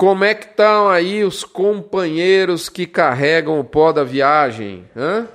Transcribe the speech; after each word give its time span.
Como 0.00 0.24
é 0.24 0.34
que 0.34 0.46
estão 0.46 0.88
aí 0.88 1.22
os 1.22 1.44
companheiros 1.44 2.70
que 2.70 2.86
carregam 2.86 3.60
o 3.60 3.64
pó 3.64 3.92
da 3.92 4.02
viagem? 4.02 4.88
Hã? 4.96 5.28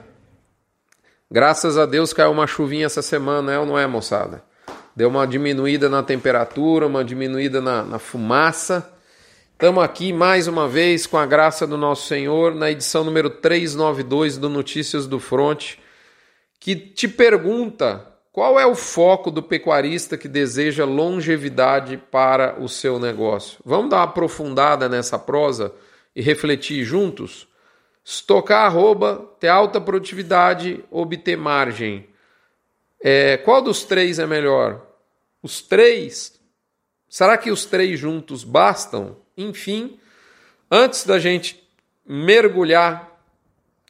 Graças 1.29 1.77
a 1.77 1.85
Deus 1.85 2.13
caiu 2.13 2.31
uma 2.31 2.47
chuvinha 2.47 2.87
essa 2.87 3.03
semana, 3.03 3.53
é 3.53 3.59
ou 3.59 3.65
não 3.67 3.77
é, 3.77 3.85
moçada? 3.85 4.41
Deu 4.95 5.07
uma 5.07 5.27
diminuída 5.27 5.87
na 5.87 6.01
temperatura, 6.01 6.87
uma 6.87 7.05
diminuída 7.05 7.61
na, 7.61 7.83
na 7.83 7.99
fumaça. 7.99 8.91
Estamos 9.53 9.83
aqui 9.83 10.11
mais 10.11 10.47
uma 10.47 10.67
vez 10.67 11.05
com 11.05 11.19
a 11.19 11.27
graça 11.27 11.67
do 11.67 11.77
nosso 11.77 12.07
Senhor 12.07 12.55
na 12.55 12.71
edição 12.71 13.03
número 13.03 13.29
392 13.29 14.39
do 14.39 14.49
Notícias 14.49 15.05
do 15.05 15.19
Fronte, 15.19 15.79
que 16.59 16.75
te 16.75 17.07
pergunta 17.07 18.14
qual 18.35 18.59
é 18.59 18.65
o 18.65 18.75
foco 18.75 19.31
do 19.31 19.41
pecuarista 19.41 20.17
que 20.17 20.27
deseja 20.27 20.83
longevidade 20.83 21.95
para 21.95 22.61
o 22.61 22.67
seu 22.67 22.99
negócio? 22.99 23.59
Vamos 23.63 23.89
dar 23.89 23.99
uma 23.99 24.03
aprofundada 24.03 24.89
nessa 24.89 25.17
prosa 25.17 25.73
e 26.13 26.21
refletir 26.21 26.83
juntos? 26.83 27.47
Estocar 28.03 28.65
arroba, 28.65 29.31
ter 29.39 29.47
alta 29.47 29.79
produtividade, 29.79 30.83
obter 30.91 31.37
margem. 31.37 32.09
É, 33.01 33.37
qual 33.37 33.61
dos 33.61 33.85
três 33.85 34.19
é 34.19 34.27
melhor? 34.27 34.85
Os 35.41 35.61
três? 35.61 36.37
Será 37.07 37.37
que 37.37 37.49
os 37.49 37.63
três 37.63 37.97
juntos 37.97 38.43
bastam? 38.43 39.15
Enfim, 39.37 39.97
antes 40.69 41.05
da 41.05 41.19
gente 41.19 41.65
mergulhar, 42.05 43.17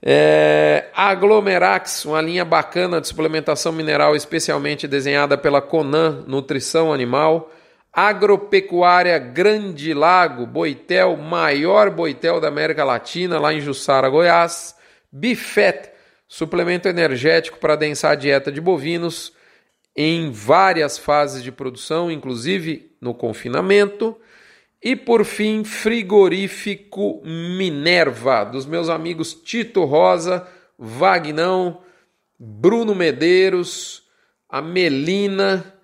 É, 0.00 0.86
Aglomerax, 0.94 2.04
uma 2.04 2.20
linha 2.20 2.44
bacana 2.44 3.00
de 3.00 3.08
suplementação 3.08 3.72
mineral 3.72 4.14
especialmente 4.14 4.86
desenhada 4.86 5.36
pela 5.36 5.60
Conan 5.60 6.24
Nutrição 6.26 6.92
Animal. 6.92 7.52
Agropecuária 8.00 9.18
Grande 9.18 9.92
Lago, 9.92 10.46
Boitel, 10.46 11.16
maior 11.16 11.90
boitel 11.90 12.38
da 12.38 12.46
América 12.46 12.84
Latina, 12.84 13.40
lá 13.40 13.52
em 13.52 13.60
Jussara, 13.60 14.08
Goiás. 14.08 14.76
Bifet, 15.10 15.90
suplemento 16.28 16.86
energético 16.86 17.58
para 17.58 17.72
adensar 17.72 18.12
a 18.12 18.14
dieta 18.14 18.52
de 18.52 18.60
bovinos 18.60 19.32
em 19.96 20.30
várias 20.30 20.96
fases 20.96 21.42
de 21.42 21.50
produção, 21.50 22.08
inclusive 22.08 22.94
no 23.00 23.12
confinamento. 23.12 24.16
E 24.80 24.94
por 24.94 25.24
fim, 25.24 25.64
frigorífico 25.64 27.20
Minerva, 27.24 28.44
dos 28.44 28.64
meus 28.64 28.88
amigos 28.88 29.34
Tito 29.34 29.84
Rosa, 29.84 30.46
Vagnão, 30.78 31.82
Bruno 32.38 32.94
Medeiros, 32.94 34.04
a 34.48 34.62
Melina 34.62 35.77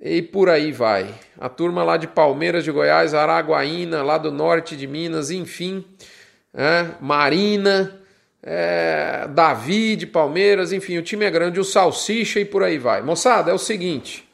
e 0.00 0.22
por 0.22 0.48
aí 0.48 0.72
vai. 0.72 1.14
A 1.38 1.48
turma 1.48 1.82
lá 1.82 1.96
de 1.96 2.06
Palmeiras 2.06 2.64
de 2.64 2.70
Goiás, 2.70 3.14
Araguaína, 3.14 4.02
lá 4.02 4.18
do 4.18 4.30
norte 4.30 4.76
de 4.76 4.86
Minas, 4.86 5.30
enfim, 5.30 5.84
é, 6.54 6.86
Marina, 7.00 8.00
é, 8.42 9.26
Davi 9.28 9.96
de 9.96 10.06
Palmeiras, 10.06 10.72
enfim, 10.72 10.98
o 10.98 11.02
time 11.02 11.24
é 11.24 11.30
grande, 11.30 11.60
o 11.60 11.64
Salsicha 11.64 12.40
e 12.40 12.44
por 12.44 12.62
aí 12.62 12.78
vai. 12.78 13.02
Moçada, 13.02 13.50
é 13.50 13.54
o 13.54 13.58
seguinte. 13.58 14.28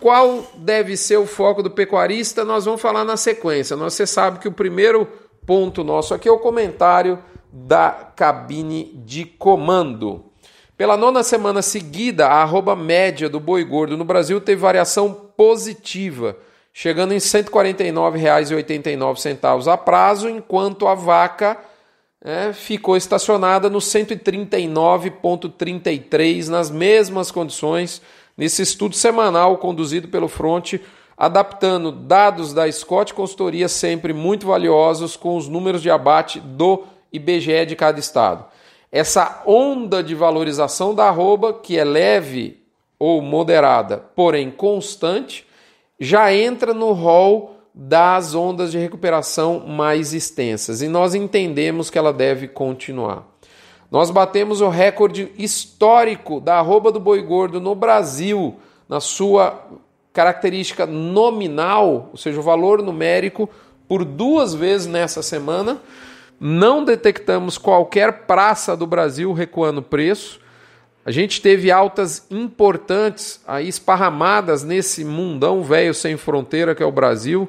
Qual 0.00 0.46
deve 0.56 0.96
ser 0.96 1.16
o 1.16 1.26
foco 1.26 1.62
do 1.62 1.70
pecuarista? 1.70 2.44
Nós 2.44 2.64
vamos 2.64 2.80
falar 2.80 3.04
na 3.04 3.16
sequência. 3.16 3.76
Você 3.76 4.06
sabe 4.06 4.38
que 4.38 4.46
o 4.46 4.52
primeiro 4.52 5.08
ponto 5.44 5.82
nosso 5.82 6.14
aqui 6.14 6.28
é 6.28 6.32
o 6.32 6.38
comentário 6.38 7.18
da 7.52 7.90
cabine 8.14 8.92
de 9.04 9.24
comando. 9.24 10.27
Pela 10.78 10.96
nona 10.96 11.22
semana 11.24 11.60
seguida, 11.60 12.28
a 12.28 12.40
arroba 12.40 12.76
média 12.76 13.28
do 13.28 13.40
boi 13.40 13.64
gordo 13.64 13.96
no 13.96 14.04
Brasil 14.04 14.40
teve 14.40 14.60
variação 14.60 15.12
positiva, 15.36 16.36
chegando 16.72 17.10
em 17.10 17.16
R$ 17.16 17.20
149,89 17.20 19.72
a 19.72 19.76
prazo, 19.76 20.28
enquanto 20.28 20.86
a 20.86 20.94
vaca 20.94 21.58
é, 22.24 22.52
ficou 22.52 22.96
estacionada 22.96 23.68
no 23.68 23.80
139,33 23.80 26.46
nas 26.46 26.70
mesmas 26.70 27.32
condições, 27.32 28.00
nesse 28.36 28.62
estudo 28.62 28.94
semanal 28.94 29.58
conduzido 29.58 30.06
pelo 30.06 30.28
Fronte, 30.28 30.80
adaptando 31.16 31.90
dados 31.90 32.54
da 32.54 32.70
Scott 32.70 33.14
Consultoria, 33.14 33.68
sempre 33.68 34.12
muito 34.12 34.46
valiosos, 34.46 35.16
com 35.16 35.36
os 35.36 35.48
números 35.48 35.82
de 35.82 35.90
abate 35.90 36.38
do 36.38 36.84
IBGE 37.12 37.66
de 37.66 37.74
cada 37.74 37.98
estado 37.98 38.46
essa 38.90 39.42
onda 39.46 40.02
de 40.02 40.14
valorização 40.14 40.94
da 40.94 41.08
arroba, 41.08 41.52
que 41.52 41.78
é 41.78 41.84
leve 41.84 42.62
ou 42.98 43.20
moderada, 43.22 43.98
porém 44.16 44.50
constante, 44.50 45.46
já 46.00 46.32
entra 46.34 46.72
no 46.72 46.92
rol 46.92 47.56
das 47.74 48.34
ondas 48.34 48.72
de 48.72 48.78
recuperação 48.78 49.60
mais 49.66 50.12
extensas 50.12 50.82
e 50.82 50.88
nós 50.88 51.14
entendemos 51.14 51.90
que 51.90 51.98
ela 51.98 52.12
deve 52.12 52.48
continuar. 52.48 53.24
Nós 53.90 54.10
batemos 54.10 54.60
o 54.60 54.68
recorde 54.68 55.32
histórico 55.38 56.40
da 56.40 56.58
arroba 56.58 56.90
do 56.90 57.00
boi 57.00 57.22
gordo 57.22 57.60
no 57.60 57.74
Brasil, 57.74 58.56
na 58.88 59.00
sua 59.00 59.62
característica 60.12 60.86
nominal, 60.86 62.08
ou 62.10 62.16
seja, 62.16 62.40
o 62.40 62.42
valor 62.42 62.82
numérico, 62.82 63.48
por 63.86 64.04
duas 64.04 64.54
vezes 64.54 64.86
nessa 64.86 65.22
semana 65.22 65.80
não 66.40 66.84
detectamos 66.84 67.58
qualquer 67.58 68.26
praça 68.26 68.76
do 68.76 68.86
Brasil 68.86 69.32
recuando 69.32 69.82
preço. 69.82 70.40
A 71.04 71.10
gente 71.10 71.40
teve 71.40 71.70
altas 71.70 72.26
importantes 72.30 73.40
aí 73.46 73.66
esparramadas 73.68 74.62
nesse 74.62 75.04
mundão 75.04 75.62
velho 75.62 75.94
sem 75.94 76.16
fronteira 76.16 76.74
que 76.74 76.82
é 76.82 76.86
o 76.86 76.92
Brasil. 76.92 77.48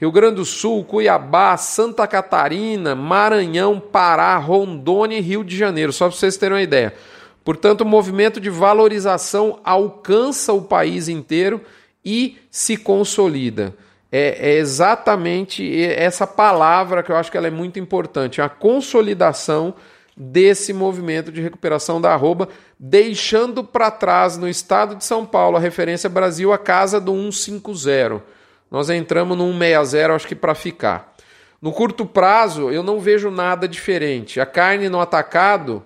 Rio 0.00 0.12
Grande 0.12 0.36
do 0.36 0.44
Sul, 0.44 0.84
Cuiabá, 0.84 1.56
Santa 1.56 2.06
Catarina, 2.06 2.94
Maranhão, 2.94 3.80
Pará, 3.80 4.36
Rondônia 4.36 5.18
e 5.18 5.22
Rio 5.22 5.42
de 5.42 5.56
Janeiro, 5.56 5.92
só 5.92 6.06
para 6.06 6.16
vocês 6.16 6.36
terem 6.36 6.56
uma 6.56 6.62
ideia. 6.62 6.94
Portanto, 7.42 7.80
o 7.80 7.86
movimento 7.86 8.40
de 8.40 8.50
valorização 8.50 9.58
alcança 9.64 10.52
o 10.52 10.62
país 10.62 11.08
inteiro 11.08 11.60
e 12.04 12.36
se 12.50 12.76
consolida 12.76 13.74
é, 14.10 14.52
é, 14.52 14.58
exatamente 14.58 15.84
essa 15.84 16.26
palavra 16.26 17.02
que 17.02 17.12
eu 17.12 17.16
acho 17.16 17.30
que 17.30 17.36
ela 17.36 17.46
é 17.46 17.50
muito 17.50 17.78
importante, 17.78 18.40
a 18.40 18.48
consolidação 18.48 19.74
desse 20.16 20.72
movimento 20.72 21.30
de 21.30 21.40
recuperação 21.40 22.00
da 22.00 22.12
arroba, 22.12 22.48
deixando 22.78 23.62
para 23.62 23.90
trás 23.90 24.36
no 24.36 24.48
estado 24.48 24.96
de 24.96 25.04
São 25.04 25.24
Paulo 25.24 25.56
a 25.56 25.60
referência 25.60 26.10
Brasil 26.10 26.52
a 26.52 26.58
casa 26.58 27.00
do 27.00 27.12
150. 27.12 28.22
Nós 28.70 28.90
entramos 28.90 29.38
no 29.38 29.52
160, 29.52 30.12
acho 30.12 30.26
que 30.26 30.34
para 30.34 30.54
ficar. 30.54 31.14
No 31.62 31.72
curto 31.72 32.04
prazo, 32.04 32.70
eu 32.70 32.82
não 32.82 33.00
vejo 33.00 33.30
nada 33.30 33.68
diferente. 33.68 34.40
A 34.40 34.46
carne 34.46 34.88
no 34.88 35.00
atacado 35.00 35.84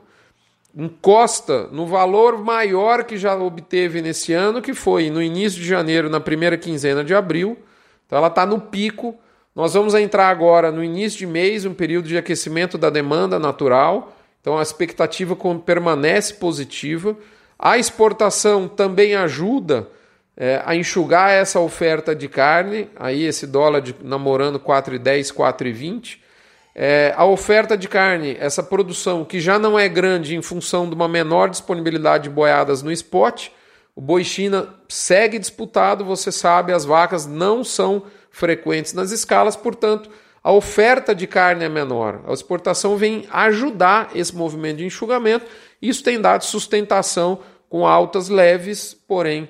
encosta 0.75 1.69
no 1.71 1.87
valor 1.87 2.43
maior 2.43 3.05
que 3.05 3.19
já 3.19 3.35
obteve 3.35 4.01
nesse 4.01 4.33
ano, 4.33 4.63
que 4.63 4.73
foi 4.73 5.11
no 5.11 5.23
início 5.23 5.61
de 5.61 5.67
janeiro, 5.67 6.09
na 6.09 6.21
primeira 6.21 6.57
quinzena 6.57 7.05
de 7.05 7.15
abril, 7.15 7.59
então 8.13 8.19
ela 8.19 8.29
está 8.29 8.45
no 8.45 8.61
pico. 8.61 9.19
Nós 9.57 9.73
vamos 9.73 9.95
entrar 9.95 10.29
agora 10.29 10.71
no 10.71 10.85
início 10.85 11.19
de 11.21 11.27
mês, 11.27 11.65
um 11.65 11.73
período 11.73 12.09
de 12.09 12.19
aquecimento 12.19 12.77
da 12.77 12.91
demanda 12.91 13.39
natural. 13.39 14.15
Então 14.39 14.59
a 14.59 14.63
expectativa 14.63 15.35
permanece 15.65 16.35
positiva. 16.35 17.17
A 17.59 17.79
exportação 17.79 18.69
também 18.69 19.15
ajuda 19.15 19.89
é, 20.37 20.61
a 20.67 20.77
enxugar 20.77 21.31
essa 21.31 21.59
oferta 21.59 22.15
de 22.15 22.29
carne, 22.29 22.91
aí 22.97 23.25
esse 23.25 23.47
dólar 23.47 23.81
de, 23.81 23.97
namorando 24.03 24.61
4,10, 24.61 25.33
4,20. 25.33 26.19
É, 26.75 27.15
a 27.17 27.25
oferta 27.25 27.79
de 27.79 27.89
carne, 27.89 28.37
essa 28.39 28.63
produção 28.63 29.25
que 29.25 29.41
já 29.41 29.59
não 29.59 29.79
é 29.79 29.89
grande 29.89 30.37
em 30.37 30.43
função 30.43 30.87
de 30.87 30.95
uma 30.95 31.09
menor 31.09 31.49
disponibilidade 31.49 32.25
de 32.25 32.31
boiadas 32.31 32.83
no 32.83 32.93
spot, 32.93 33.49
o 33.95 34.01
boi 34.01 34.25
China 34.25 34.75
segue 34.89 35.39
disputado, 35.39 36.05
você 36.05 36.33
sabe, 36.33 36.73
as 36.73 36.85
vacas 36.85 37.27
não 37.27 37.63
são 37.63 38.05
frequentes 38.31 38.93
nas 38.95 39.11
escalas, 39.11 39.55
portanto, 39.55 40.09
a 40.43 40.51
oferta 40.51 41.15
de 41.15 41.27
carne 41.27 41.65
é 41.65 41.69
menor. 41.69 42.21
A 42.27 42.33
exportação 42.33 42.97
vem 42.97 43.27
ajudar 43.31 44.11
esse 44.15 44.35
movimento 44.35 44.79
de 44.79 44.87
enxugamento. 44.87 45.47
Isso 45.81 46.03
tem 46.03 46.21
dado 46.21 46.45
sustentação 46.45 47.41
com 47.69 47.87
altas 47.87 48.29
leves, 48.29 48.93
porém 48.93 49.49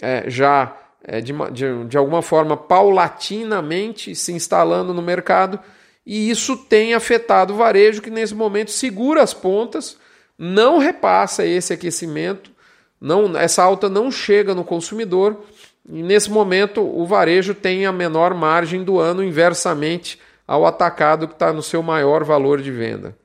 é, 0.00 0.24
já 0.30 0.76
é, 1.04 1.20
de, 1.20 1.32
de, 1.52 1.84
de 1.84 1.98
alguma 1.98 2.22
forma 2.22 2.56
paulatinamente 2.56 4.14
se 4.14 4.32
instalando 4.32 4.94
no 4.94 5.02
mercado. 5.02 5.60
E 6.06 6.30
isso 6.30 6.56
tem 6.56 6.94
afetado 6.94 7.52
o 7.52 7.56
varejo, 7.56 8.00
que 8.00 8.10
nesse 8.10 8.34
momento 8.34 8.70
segura 8.70 9.22
as 9.22 9.34
pontas, 9.34 9.98
não 10.38 10.78
repassa 10.78 11.44
esse 11.44 11.72
aquecimento 11.72 12.50
não, 13.00 13.36
essa 13.36 13.62
alta 13.62 13.88
não 13.88 14.10
chega 14.10 14.54
no 14.54 14.64
consumidor 14.64 15.40
e 15.88 16.02
nesse 16.02 16.30
momento 16.30 16.82
o 16.82 17.06
varejo 17.06 17.54
tem 17.54 17.86
a 17.86 17.92
menor 17.92 18.34
margem 18.34 18.84
do 18.84 18.98
ano 18.98 19.24
inversamente 19.24 20.18
ao 20.46 20.66
atacado 20.66 21.26
que 21.26 21.34
está 21.34 21.52
no 21.52 21.62
seu 21.62 21.82
maior 21.82 22.24
valor 22.24 22.60
de 22.60 22.70
venda. 22.70 23.16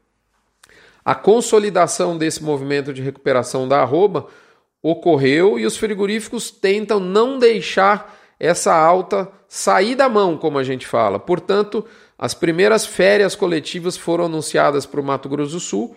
A 1.04 1.14
consolidação 1.14 2.18
desse 2.18 2.44
movimento 2.44 2.94
de 2.94 3.02
recuperação 3.02 3.68
da 3.68 3.82
arroba 3.82 4.28
ocorreu 4.82 5.60
e 5.60 5.66
os 5.66 5.78
frigoríficos 5.78 6.50
tentam 6.50 7.00
não 7.00 7.38
deixar 7.38 8.16
essa 8.40 8.74
alta 8.74 9.30
sair 9.48 9.96
da 9.96 10.08
mão, 10.10 10.38
como 10.38 10.58
a 10.58 10.64
gente 10.64 10.86
fala. 10.86 11.20
Portanto, 11.20 11.86
as 12.18 12.34
primeiras 12.34 12.86
férias 12.86 13.36
coletivas 13.36 13.98
foram 13.98 14.26
anunciadas 14.26 14.86
para 14.86 15.00
o 15.00 15.04
Mato 15.04 15.28
Grosso 15.28 15.54
do 15.54 15.60
Sul. 15.60 15.96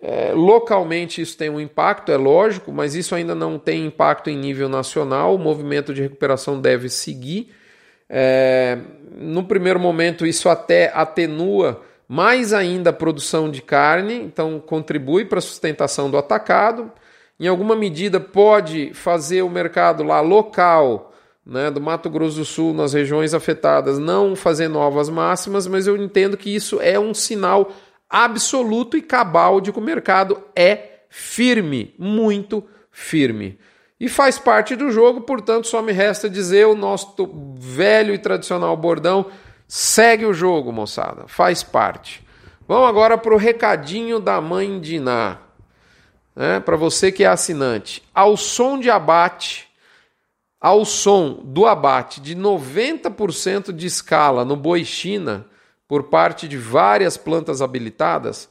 É, 0.00 0.32
localmente 0.32 1.20
isso 1.20 1.36
tem 1.36 1.50
um 1.50 1.60
impacto, 1.60 2.12
é 2.12 2.16
lógico, 2.16 2.72
mas 2.72 2.94
isso 2.94 3.14
ainda 3.14 3.34
não 3.34 3.58
tem 3.58 3.86
impacto 3.86 4.30
em 4.30 4.36
nível 4.36 4.68
nacional. 4.68 5.34
O 5.34 5.38
movimento 5.38 5.92
de 5.92 6.02
recuperação 6.02 6.60
deve 6.60 6.88
seguir. 6.88 7.52
É, 8.08 8.78
no 9.16 9.44
primeiro 9.44 9.80
momento, 9.80 10.24
isso 10.24 10.48
até 10.48 10.90
atenua 10.94 11.82
mais 12.06 12.52
ainda 12.54 12.90
a 12.90 12.92
produção 12.92 13.50
de 13.50 13.60
carne, 13.60 14.14
então 14.14 14.58
contribui 14.60 15.24
para 15.26 15.40
a 15.40 15.42
sustentação 15.42 16.10
do 16.10 16.16
atacado. 16.16 16.90
Em 17.38 17.46
alguma 17.46 17.76
medida, 17.76 18.18
pode 18.18 18.92
fazer 18.94 19.42
o 19.42 19.50
mercado 19.50 20.02
lá 20.02 20.20
local 20.20 21.12
né, 21.44 21.70
do 21.70 21.80
Mato 21.80 22.10
Grosso 22.10 22.36
do 22.36 22.44
Sul, 22.44 22.74
nas 22.74 22.92
regiões 22.92 23.32
afetadas, 23.32 23.98
não 23.98 24.36
fazer 24.36 24.68
novas 24.68 25.08
máximas, 25.08 25.66
mas 25.66 25.86
eu 25.86 25.96
entendo 25.96 26.36
que 26.36 26.54
isso 26.54 26.78
é 26.80 26.98
um 27.00 27.14
sinal 27.14 27.72
absoluto 28.08 28.96
e 28.96 29.02
cabal 29.02 29.60
de 29.60 29.72
que 29.72 29.78
o 29.78 29.82
mercado 29.82 30.42
é 30.54 31.00
firme, 31.08 31.94
muito 31.98 32.64
firme. 32.90 33.58
E 34.00 34.08
faz 34.08 34.38
parte 34.38 34.76
do 34.76 34.90
jogo, 34.90 35.22
portanto, 35.22 35.66
só 35.66 35.82
me 35.82 35.92
resta 35.92 36.30
dizer 36.30 36.66
o 36.66 36.74
nosso 36.74 37.14
velho 37.56 38.14
e 38.14 38.18
tradicional 38.18 38.76
bordão: 38.76 39.26
segue 39.66 40.24
o 40.24 40.32
jogo, 40.32 40.72
moçada, 40.72 41.26
faz 41.26 41.62
parte. 41.62 42.24
Vamos 42.66 42.88
agora 42.88 43.18
para 43.18 43.34
o 43.34 43.38
recadinho 43.38 44.20
da 44.20 44.40
mãe 44.40 44.78
Diná. 44.80 45.38
Né, 46.36 46.60
para 46.60 46.76
você 46.76 47.10
que 47.10 47.24
é 47.24 47.26
assinante. 47.26 48.02
Ao 48.14 48.36
som 48.36 48.78
de 48.78 48.88
abate 48.88 49.68
ao 50.60 50.84
som 50.84 51.40
do 51.44 51.66
abate 51.66 52.20
de 52.20 52.34
90% 52.34 53.72
de 53.72 53.86
escala 53.86 54.44
no 54.44 54.56
boi 54.56 54.84
China 54.84 55.46
por 55.88 56.04
parte 56.04 56.46
de 56.46 56.58
várias 56.58 57.16
plantas 57.16 57.62
habilitadas, 57.62 58.48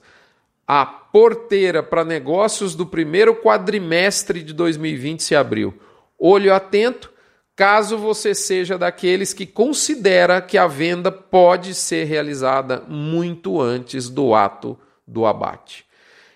a 0.68 0.86
porteira 0.86 1.84
para 1.84 2.04
negócios 2.04 2.76
do 2.76 2.86
primeiro 2.86 3.36
quadrimestre 3.36 4.44
de 4.44 4.54
2020 4.54 5.24
se 5.24 5.36
abriu. 5.36 5.74
Olho 6.20 6.54
atento, 6.54 7.14
caso 7.56 7.98
você 7.98 8.36
seja 8.36 8.78
daqueles 8.78 9.34
que 9.34 9.46
considera 9.46 10.42
que 10.42 10.58
a 10.58 10.68
venda 10.68 11.12
pode 11.12 11.74
ser 11.76 12.06
realizada 12.06 12.84
muito 12.88 13.62
antes 13.62 14.10
do 14.10 14.34
ato 14.34 14.78
do 15.08 15.26
abate. 15.26 15.86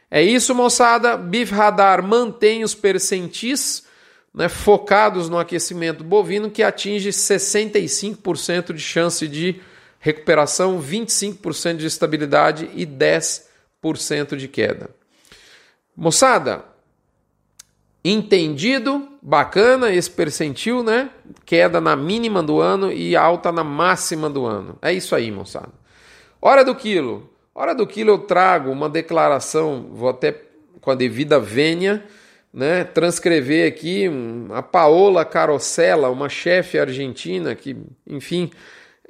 É 0.10 0.22
isso, 0.22 0.54
moçada. 0.54 1.18
Bif 1.18 1.54
Radar 1.54 2.04
mantém 2.04 2.64
os 2.64 2.76
percentis 2.76 3.86
né, 4.34 4.48
focados 4.48 5.30
no 5.30 5.40
aquecimento 5.40 6.04
bovino 6.04 6.50
que 6.50 6.64
atinge 6.64 7.10
65% 7.10 8.74
de 8.74 8.82
chance 8.82 9.28
de 9.28 9.62
recuperação, 10.02 10.82
25% 10.82 11.78
de 11.78 11.86
estabilidade 11.86 12.70
e 12.74 12.86
10% 12.88 14.36
de 14.36 14.48
queda. 14.48 14.90
Moçada, 15.96 16.66
entendido, 18.04 19.08
bacana 19.22 19.94
esse 19.94 20.10
percentil, 20.10 20.82
né? 20.82 21.12
Queda 21.46 21.80
na 21.80 21.96
mínima 21.96 22.42
do 22.42 22.60
ano 22.60 22.92
e 22.92 23.16
alta 23.16 23.52
na 23.52 23.64
máxima 23.64 24.28
do 24.28 24.44
ano. 24.44 24.76
É 24.82 24.92
isso 24.92 25.16
aí, 25.16 25.30
moçada. 25.30 25.72
Hora 26.42 26.66
do 26.66 26.74
quilo. 26.74 27.30
Hora 27.54 27.76
do 27.76 27.86
quilo 27.86 28.10
eu 28.10 28.20
trago 28.20 28.72
uma 28.72 28.90
declaração, 28.90 29.88
vou 29.92 30.10
até 30.10 30.36
com 30.80 30.90
a 30.90 30.96
devida 30.96 31.40
vênia, 31.40 32.04
né, 32.52 32.84
transcrever 32.84 33.68
aqui 33.68 34.10
a 34.52 34.64
Paola 34.64 35.24
Carosella, 35.24 36.10
uma 36.10 36.28
chefe 36.28 36.80
argentina 36.80 37.54
que, 37.54 37.78
enfim, 38.08 38.50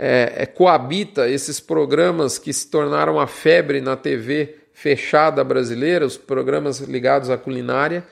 é, 0.04 0.34
é, 0.36 0.46
coabita 0.48 1.30
esses 1.30 1.60
programas 1.60 2.40
que 2.40 2.52
se 2.52 2.68
tornaram 2.72 3.20
a 3.20 3.28
febre 3.28 3.80
na 3.80 3.96
TV 3.96 4.56
fechada 4.74 5.44
brasileira, 5.44 6.04
os 6.04 6.18
programas 6.18 6.80
ligados 6.80 7.30
à 7.30 7.38
culinária. 7.38 8.04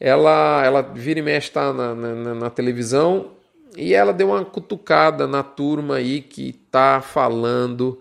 Ela, 0.00 0.64
ela 0.64 0.80
vira 0.80 1.18
e 1.18 1.22
mexe 1.22 1.50
tá 1.50 1.70
na, 1.70 1.94
na, 1.94 2.34
na 2.34 2.48
televisão 2.48 3.32
e 3.76 3.92
ela 3.92 4.14
deu 4.14 4.28
uma 4.28 4.42
cutucada 4.42 5.26
na 5.26 5.42
turma 5.42 5.96
aí 5.96 6.22
que 6.22 6.54
tá 6.70 7.02
falando 7.02 8.00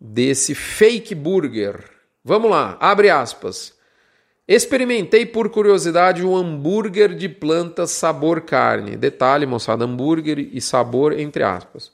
desse 0.00 0.54
fake 0.54 1.14
burger. 1.14 1.84
Vamos 2.24 2.50
lá, 2.50 2.78
abre 2.80 3.10
aspas. 3.10 3.74
Experimentei 4.48 5.26
por 5.26 5.50
curiosidade 5.50 6.24
um 6.24 6.34
hambúrguer 6.34 7.14
de 7.14 7.28
planta 7.28 7.86
sabor 7.86 8.40
carne. 8.40 8.96
Detalhe, 8.96 9.44
moçada, 9.44 9.84
hambúrguer 9.84 10.38
e 10.38 10.62
sabor 10.62 11.12
entre 11.18 11.42
aspas. 11.42 11.92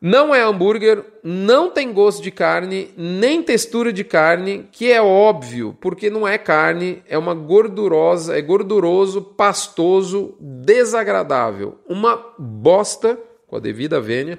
Não 0.00 0.32
é 0.32 0.40
hambúrguer, 0.42 1.04
não 1.24 1.70
tem 1.70 1.92
gosto 1.92 2.22
de 2.22 2.30
carne, 2.30 2.94
nem 2.96 3.42
textura 3.42 3.92
de 3.92 4.04
carne, 4.04 4.68
que 4.70 4.92
é 4.92 5.02
óbvio, 5.02 5.76
porque 5.80 6.08
não 6.08 6.26
é 6.26 6.38
carne, 6.38 7.02
é 7.08 7.18
uma 7.18 7.34
gordurosa, 7.34 8.38
é 8.38 8.40
gorduroso, 8.40 9.20
pastoso, 9.20 10.36
desagradável. 10.38 11.80
Uma 11.88 12.16
bosta, 12.38 13.18
com 13.48 13.56
a 13.56 13.60
devida 13.60 14.00
vênia, 14.00 14.38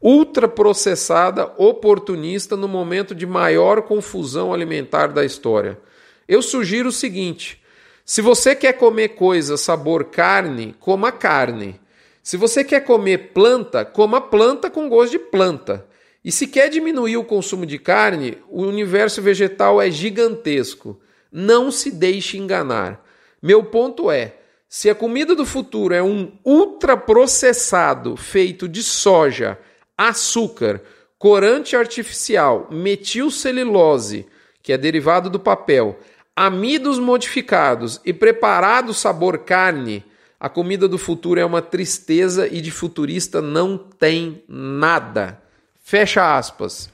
ultraprocessada, 0.00 1.52
oportunista 1.58 2.56
no 2.56 2.66
momento 2.66 3.14
de 3.14 3.26
maior 3.26 3.82
confusão 3.82 4.54
alimentar 4.54 5.08
da 5.08 5.22
história. 5.22 5.78
Eu 6.26 6.40
sugiro 6.40 6.88
o 6.88 6.92
seguinte: 6.92 7.62
se 8.06 8.22
você 8.22 8.54
quer 8.54 8.74
comer 8.74 9.08
coisa 9.08 9.58
sabor 9.58 10.04
carne, 10.04 10.74
coma 10.80 11.12
carne. 11.12 11.78
Se 12.24 12.38
você 12.38 12.64
quer 12.64 12.80
comer 12.80 13.32
planta, 13.34 13.84
coma 13.84 14.18
planta 14.18 14.70
com 14.70 14.88
gosto 14.88 15.12
de 15.12 15.18
planta. 15.18 15.86
E 16.24 16.32
se 16.32 16.46
quer 16.46 16.70
diminuir 16.70 17.18
o 17.18 17.24
consumo 17.24 17.66
de 17.66 17.78
carne, 17.78 18.38
o 18.48 18.62
universo 18.62 19.20
vegetal 19.20 19.80
é 19.80 19.90
gigantesco. 19.90 20.98
Não 21.30 21.70
se 21.70 21.90
deixe 21.90 22.38
enganar. 22.38 23.04
Meu 23.42 23.62
ponto 23.62 24.10
é: 24.10 24.36
se 24.66 24.88
a 24.88 24.94
comida 24.94 25.34
do 25.34 25.44
futuro 25.44 25.92
é 25.92 26.02
um 26.02 26.32
ultraprocessado 26.42 28.16
feito 28.16 28.66
de 28.66 28.82
soja, 28.82 29.58
açúcar, 29.94 30.80
corante 31.18 31.76
artificial, 31.76 32.68
metilcelulose, 32.70 34.26
que 34.62 34.72
é 34.72 34.78
derivado 34.78 35.28
do 35.28 35.38
papel, 35.38 35.98
amidos 36.34 36.98
modificados 36.98 38.00
e 38.02 38.14
preparado 38.14 38.94
sabor 38.94 39.40
carne, 39.40 40.02
a 40.44 40.48
comida 40.50 40.86
do 40.86 40.98
futuro 40.98 41.40
é 41.40 41.44
uma 41.46 41.62
tristeza 41.62 42.46
e 42.46 42.60
de 42.60 42.70
futurista 42.70 43.40
não 43.40 43.78
tem 43.78 44.44
nada. 44.46 45.40
Fecha 45.82 46.36
aspas. 46.36 46.90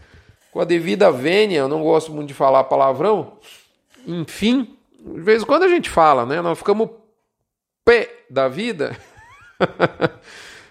Com 0.52 0.61
a 0.61 0.64
devida 0.64 1.11
vênia, 1.11 1.59
eu 1.59 1.69
não 1.69 1.83
gosto 1.83 2.12
muito 2.12 2.28
de 2.28 2.35
falar 2.35 2.62
palavrão. 2.62 3.38
Enfim, 4.07 4.76
de 5.04 5.21
vez 5.21 5.42
em 5.42 5.47
quando 5.47 5.64
a 5.64 5.69
gente 5.69 5.90
fala, 5.90 6.25
né? 6.25 6.40
Nós 6.40 6.59
ficamos 6.59 6.90
pé 7.85 8.09
da 8.30 8.47
vida. 8.47 8.97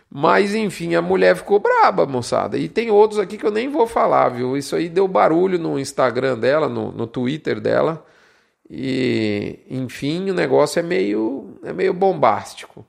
Mas 0.09 0.55
enfim, 0.55 0.95
a 0.95 1.01
mulher 1.01 1.35
ficou 1.35 1.59
braba, 1.59 2.05
moçada. 2.05 2.57
E 2.57 2.69
tem 2.69 2.89
outros 2.89 3.19
aqui 3.19 3.37
que 3.37 3.45
eu 3.45 3.51
nem 3.51 3.67
vou 3.67 3.87
falar, 3.87 4.29
viu? 4.29 4.55
Isso 4.55 4.73
aí 4.73 4.87
deu 4.87 5.05
barulho 5.05 5.59
no 5.59 5.77
Instagram 5.77 6.39
dela, 6.39 6.69
no, 6.69 6.93
no 6.93 7.05
Twitter 7.05 7.59
dela. 7.59 8.05
E, 8.69 9.59
enfim, 9.69 10.29
o 10.29 10.33
negócio 10.33 10.79
é 10.79 10.83
meio, 10.83 11.57
é 11.63 11.73
meio 11.73 11.93
bombástico. 11.93 12.85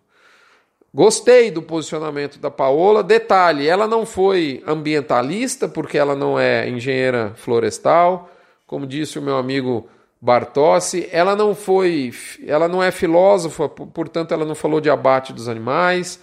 Gostei 0.93 1.51
do 1.51 1.63
posicionamento 1.63 2.39
da 2.39 2.51
Paola. 2.51 3.03
Detalhe, 3.03 3.67
ela 3.67 3.87
não 3.87 4.05
foi 4.05 4.63
ambientalista, 4.67 5.69
porque 5.69 5.97
ela 5.97 6.17
não 6.17 6.39
é 6.39 6.69
engenheira 6.69 7.33
florestal, 7.37 8.29
como 8.67 8.87
disse 8.87 9.19
o 9.19 9.23
meu 9.23 9.39
amigo 9.39 9.89
Bartossi. 10.21 11.09
Ela 11.13 11.37
não 11.37 11.55
foi, 11.55 12.13
ela 12.45 12.67
não 12.67 12.83
é 12.83 12.91
filósofa, 12.91 13.69
portanto, 13.69 14.35
ela 14.35 14.45
não 14.45 14.55
falou 14.55 14.81
de 14.81 14.91
abate 14.91 15.33
dos 15.33 15.49
animais. 15.49 16.21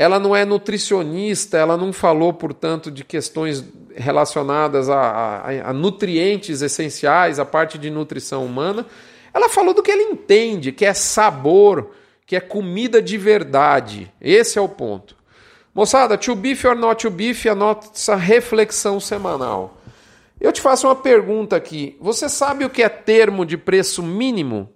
Ela 0.00 0.20
não 0.20 0.36
é 0.36 0.44
nutricionista, 0.44 1.58
ela 1.58 1.76
não 1.76 1.92
falou, 1.92 2.32
portanto, 2.32 2.88
de 2.88 3.02
questões 3.02 3.64
relacionadas 3.96 4.88
a, 4.88 5.00
a, 5.00 5.70
a, 5.70 5.72
nutrientes 5.72 6.62
essenciais, 6.62 7.40
a 7.40 7.44
parte 7.44 7.76
de 7.76 7.90
nutrição 7.90 8.46
humana. 8.46 8.86
Ela 9.34 9.48
falou 9.48 9.74
do 9.74 9.82
que 9.82 9.90
ela 9.90 10.04
entende, 10.04 10.70
que 10.70 10.84
é 10.84 10.94
sabor, 10.94 11.90
que 12.24 12.36
é 12.36 12.40
comida 12.40 13.02
de 13.02 13.18
verdade. 13.18 14.08
Esse 14.20 14.56
é 14.56 14.62
o 14.62 14.68
ponto. 14.68 15.16
Moçada, 15.74 16.16
to 16.16 16.36
beef 16.36 16.64
or 16.64 16.76
not 16.76 17.02
to 17.02 17.10
beef, 17.10 17.46
a 17.46 17.54
nossa 17.56 18.14
reflexão 18.14 19.00
semanal. 19.00 19.78
Eu 20.40 20.52
te 20.52 20.60
faço 20.60 20.86
uma 20.86 20.94
pergunta 20.94 21.56
aqui. 21.56 21.96
Você 22.00 22.28
sabe 22.28 22.64
o 22.64 22.70
que 22.70 22.84
é 22.84 22.88
termo 22.88 23.44
de 23.44 23.56
preço 23.56 24.00
mínimo? 24.00 24.72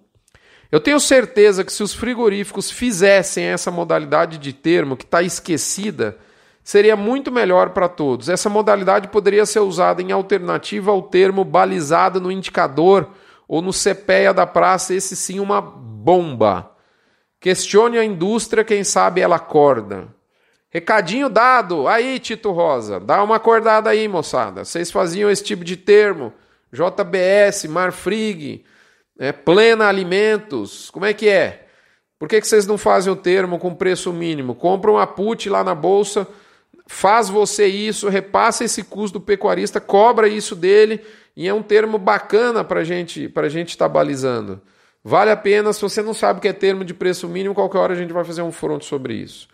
Eu 0.73 0.79
tenho 0.79 0.99
certeza 0.99 1.63
que 1.63 1.71
se 1.71 1.83
os 1.83 1.93
frigoríficos 1.93 2.71
fizessem 2.71 3.43
essa 3.43 3.69
modalidade 3.69 4.39
de 4.39 4.51
termo 4.51 4.97
que 4.97 5.03
está 5.03 5.21
esquecida, 5.21 6.17
seria 6.63 6.95
muito 6.95 7.31
melhor 7.31 7.69
para 7.69 7.87
todos. 7.87 8.27
Essa 8.27 8.49
modalidade 8.49 9.09
poderia 9.09 9.45
ser 9.45 9.59
usada 9.59 10.01
em 10.01 10.11
alternativa 10.11 10.89
ao 10.89 11.03
termo 11.03 11.43
balizado 11.43 12.19
no 12.19 12.31
indicador 12.31 13.07
ou 13.47 13.61
no 13.61 13.69
CPEA 13.71 14.33
da 14.33 14.47
praça, 14.47 14.95
esse 14.95 15.15
sim 15.15 15.39
uma 15.39 15.61
bomba. 15.61 16.71
Questione 17.39 17.99
a 17.99 18.03
indústria, 18.03 18.63
quem 18.63 18.83
sabe 18.83 19.21
ela 19.21 19.35
acorda. 19.35 20.07
Recadinho 20.71 21.29
dado. 21.29 21.87
Aí, 21.87 22.17
Tito 22.17 22.51
Rosa, 22.51 22.99
dá 22.99 23.21
uma 23.21 23.35
acordada 23.35 23.91
aí, 23.91 24.07
moçada. 24.07 24.65
Vocês 24.65 24.89
faziam 24.89 25.29
esse 25.29 25.43
tipo 25.43 25.63
de 25.63 25.77
termo. 25.77 26.33
JBS, 26.71 27.65
Marfrig, 27.65 28.65
é, 29.17 29.31
Plena 29.31 29.87
Alimentos. 29.87 30.89
Como 30.89 31.05
é 31.05 31.13
que 31.13 31.29
é? 31.29 31.67
Por 32.19 32.29
que, 32.29 32.39
que 32.39 32.47
vocês 32.47 32.65
não 32.65 32.77
fazem 32.77 33.11
o 33.11 33.15
termo 33.15 33.59
com 33.59 33.75
preço 33.75 34.13
mínimo? 34.13 34.55
Compra 34.55 34.91
uma 34.91 35.05
put 35.05 35.49
lá 35.49 35.63
na 35.63 35.75
bolsa, 35.75 36.27
faz 36.87 37.29
você 37.29 37.67
isso, 37.67 38.07
repassa 38.07 38.63
esse 38.63 38.83
custo 38.83 39.19
do 39.19 39.25
pecuarista, 39.25 39.81
cobra 39.81 40.27
isso 40.27 40.55
dele 40.55 41.01
e 41.35 41.47
é 41.47 41.53
um 41.53 41.61
termo 41.61 41.97
bacana 41.97 42.63
para 42.63 42.83
gente, 42.83 43.31
a 43.35 43.49
gente 43.49 43.69
estar 43.69 43.89
tá 43.89 43.93
balizando. 43.93 44.61
Vale 45.03 45.31
a 45.31 45.35
pena, 45.35 45.73
se 45.73 45.81
você 45.81 46.01
não 46.01 46.13
sabe 46.13 46.39
o 46.39 46.41
que 46.41 46.47
é 46.47 46.53
termo 46.53 46.85
de 46.85 46.93
preço 46.93 47.27
mínimo, 47.27 47.53
qualquer 47.53 47.79
hora 47.79 47.93
a 47.93 47.97
gente 47.97 48.13
vai 48.13 48.23
fazer 48.23 48.41
um 48.41 48.53
fronto 48.53 48.85
sobre 48.85 49.15
isso. 49.15 49.49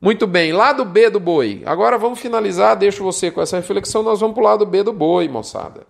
Muito 0.00 0.26
bem, 0.26 0.52
lado 0.52 0.82
B 0.84 1.10
do 1.10 1.20
boi. 1.20 1.62
Agora 1.66 1.98
vamos 1.98 2.18
finalizar, 2.20 2.74
deixo 2.74 3.04
você 3.04 3.30
com 3.30 3.42
essa 3.42 3.56
reflexão, 3.56 4.02
nós 4.02 4.20
vamos 4.20 4.34
para 4.34 4.42
o 4.42 4.46
lado 4.46 4.64
B 4.64 4.82
do 4.82 4.94
boi, 4.94 5.28
moçada. 5.28 5.86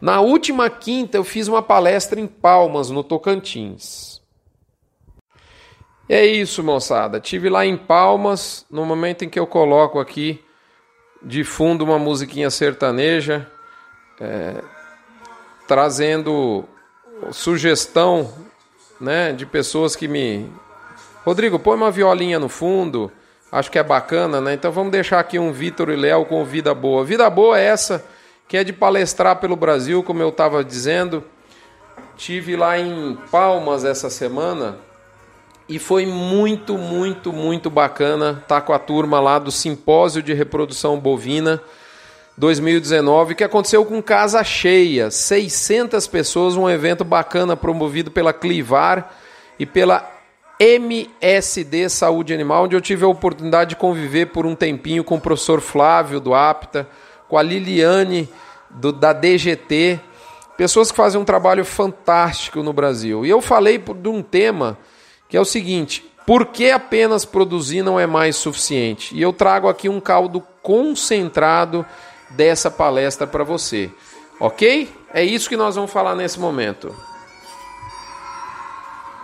Na 0.00 0.20
última 0.20 0.70
quinta 0.70 1.16
eu 1.16 1.24
fiz 1.24 1.46
uma 1.48 1.62
palestra 1.62 2.20
em 2.20 2.26
Palmas, 2.26 2.90
no 2.90 3.04
Tocantins. 3.04 4.20
É 6.08 6.24
isso, 6.24 6.62
moçada. 6.64 7.20
Tive 7.20 7.48
lá 7.48 7.64
em 7.64 7.76
Palmas, 7.76 8.66
no 8.70 8.84
momento 8.84 9.24
em 9.24 9.28
que 9.28 9.38
eu 9.38 9.46
coloco 9.46 10.00
aqui 10.00 10.42
de 11.22 11.44
fundo 11.44 11.84
uma 11.84 11.98
musiquinha 11.98 12.50
sertaneja, 12.50 13.46
é, 14.20 14.62
trazendo 15.68 16.64
sugestão 17.30 18.32
né, 19.00 19.32
de 19.32 19.44
pessoas 19.44 19.94
que 19.94 20.08
me 20.08 20.50
Rodrigo, 21.24 21.58
põe 21.58 21.76
uma 21.76 21.90
violinha 21.90 22.38
no 22.38 22.48
fundo. 22.48 23.12
Acho 23.52 23.70
que 23.70 23.78
é 23.78 23.82
bacana, 23.82 24.40
né? 24.40 24.54
Então 24.54 24.72
vamos 24.72 24.92
deixar 24.92 25.20
aqui 25.20 25.38
um 25.38 25.52
Vitor 25.52 25.90
e 25.90 25.96
Léo 25.96 26.24
com 26.24 26.44
Vida 26.44 26.74
Boa. 26.74 27.04
Vida 27.04 27.28
Boa 27.28 27.58
é 27.58 27.64
essa 27.66 28.04
que 28.50 28.56
é 28.56 28.64
de 28.64 28.72
palestrar 28.72 29.36
pelo 29.36 29.54
Brasil, 29.54 30.02
como 30.02 30.20
eu 30.20 30.30
estava 30.30 30.64
dizendo. 30.64 31.22
Tive 32.16 32.56
lá 32.56 32.76
em 32.76 33.16
Palmas 33.30 33.84
essa 33.84 34.10
semana 34.10 34.76
e 35.68 35.78
foi 35.78 36.04
muito, 36.04 36.76
muito, 36.76 37.32
muito 37.32 37.70
bacana 37.70 38.40
estar 38.42 38.56
tá 38.56 38.60
com 38.60 38.72
a 38.72 38.78
turma 38.80 39.20
lá 39.20 39.38
do 39.38 39.52
Simpósio 39.52 40.20
de 40.20 40.34
Reprodução 40.34 40.98
Bovina 40.98 41.62
2019, 42.36 43.36
que 43.36 43.44
aconteceu 43.44 43.84
com 43.84 44.02
casa 44.02 44.42
cheia, 44.42 45.12
600 45.12 46.08
pessoas, 46.08 46.56
um 46.56 46.68
evento 46.68 47.04
bacana 47.04 47.56
promovido 47.56 48.10
pela 48.10 48.32
Clivar 48.32 49.14
e 49.60 49.64
pela 49.64 50.10
MSD 50.58 51.88
Saúde 51.88 52.34
Animal, 52.34 52.64
onde 52.64 52.74
eu 52.74 52.80
tive 52.80 53.04
a 53.04 53.08
oportunidade 53.08 53.70
de 53.70 53.76
conviver 53.76 54.26
por 54.26 54.44
um 54.44 54.56
tempinho 54.56 55.04
com 55.04 55.14
o 55.14 55.20
professor 55.20 55.60
Flávio 55.60 56.18
do 56.18 56.34
APTA, 56.34 56.88
com 57.30 57.38
a 57.38 57.42
Liliane 57.42 58.28
do, 58.68 58.92
da 58.92 59.12
DGT, 59.12 60.00
pessoas 60.56 60.90
que 60.90 60.96
fazem 60.96 61.18
um 61.18 61.24
trabalho 61.24 61.64
fantástico 61.64 62.60
no 62.60 62.72
Brasil. 62.72 63.24
E 63.24 63.30
eu 63.30 63.40
falei 63.40 63.78
de 63.78 64.08
um 64.08 64.20
tema 64.20 64.76
que 65.28 65.36
é 65.36 65.40
o 65.40 65.44
seguinte: 65.44 66.04
por 66.26 66.46
que 66.46 66.72
apenas 66.72 67.24
produzir 67.24 67.82
não 67.82 67.98
é 68.00 68.06
mais 68.06 68.34
suficiente? 68.34 69.16
E 69.16 69.22
eu 69.22 69.32
trago 69.32 69.68
aqui 69.68 69.88
um 69.88 70.00
caldo 70.00 70.44
concentrado 70.60 71.86
dessa 72.30 72.68
palestra 72.68 73.28
para 73.28 73.44
você. 73.44 73.90
Ok? 74.40 74.92
É 75.14 75.22
isso 75.22 75.48
que 75.48 75.56
nós 75.56 75.76
vamos 75.76 75.92
falar 75.92 76.16
nesse 76.16 76.40
momento. 76.40 76.94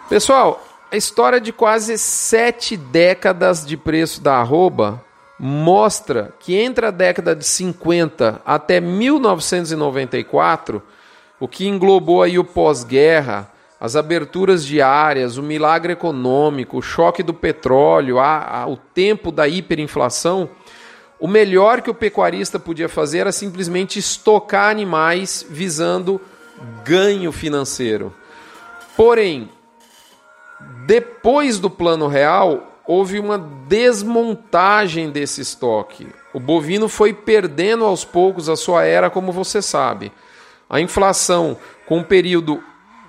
Pessoal, 0.09 0.65
a 0.93 0.97
história 0.97 1.41
de 1.41 1.53
quase 1.53 1.99
sete 1.99 2.77
décadas 2.77 3.67
de 3.67 3.77
preço 3.77 4.21
da 4.21 4.37
arroba 4.37 5.05
mostra 5.39 6.33
que 6.41 6.57
entre 6.57 6.87
a 6.87 6.91
década 6.91 7.37
de 7.37 7.45
50 7.45 8.41
até 8.45 8.81
1994, 8.81 10.83
o 11.39 11.47
que 11.47 11.69
englobou 11.69 12.23
aí 12.23 12.39
o 12.39 12.45
pós-guerra, 12.45 13.53
as 13.79 13.95
aberturas 13.95 14.65
diárias, 14.65 15.37
o 15.37 15.43
milagre 15.43 15.93
econômico, 15.93 16.79
o 16.79 16.83
choque 16.83 17.23
do 17.23 17.35
petróleo, 17.35 18.19
a, 18.19 18.63
a, 18.63 18.67
o 18.67 18.77
tempo 18.77 19.31
da 19.31 19.47
hiperinflação, 19.47 20.49
o 21.21 21.29
melhor 21.29 21.83
que 21.83 21.91
o 21.91 21.95
pecuarista 21.95 22.59
podia 22.59 22.89
fazer 22.89 23.19
era 23.19 23.33
simplesmente 23.33 23.99
estocar 23.99 24.71
animais 24.71 25.45
visando 25.49 26.19
ganho 26.85 27.31
financeiro. 27.33 28.15
Porém, 28.97 29.51
depois 30.87 31.59
do 31.59 31.69
plano 31.69 32.07
real, 32.07 32.66
houve 32.87 33.19
uma 33.19 33.37
desmontagem 33.39 35.11
desse 35.11 35.41
estoque. 35.41 36.07
O 36.33 36.39
bovino 36.39 36.89
foi 36.89 37.13
perdendo 37.13 37.85
aos 37.85 38.05
poucos 38.05 38.49
a 38.49 38.57
sua 38.57 38.85
era, 38.85 39.11
como 39.11 39.33
você 39.33 39.61
sabe. 39.61 40.13
A 40.71 40.81
inflação, 40.81 41.57
com 41.87 41.99
um 41.99 42.05
período 42.05 42.63